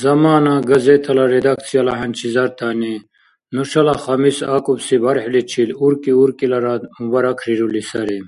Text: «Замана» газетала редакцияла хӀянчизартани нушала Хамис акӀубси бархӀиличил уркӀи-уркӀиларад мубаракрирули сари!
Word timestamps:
«Замана» 0.00 0.54
газетала 0.70 1.24
редакцияла 1.36 1.92
хӀянчизартани 1.98 2.94
нушала 3.54 3.94
Хамис 4.04 4.38
акӀубси 4.56 4.96
бархӀиличил 5.02 5.70
уркӀи-уркӀиларад 5.84 6.82
мубаракрирули 7.00 7.82
сари! 7.90 8.18